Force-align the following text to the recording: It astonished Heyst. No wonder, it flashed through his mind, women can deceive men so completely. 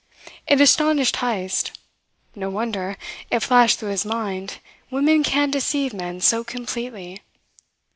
It 0.47 0.59
astonished 0.59 1.17
Heyst. 1.17 1.77
No 2.35 2.49
wonder, 2.49 2.97
it 3.29 3.41
flashed 3.41 3.77
through 3.77 3.91
his 3.91 4.03
mind, 4.03 4.57
women 4.89 5.21
can 5.21 5.51
deceive 5.51 5.93
men 5.93 6.21
so 6.21 6.43
completely. 6.43 7.21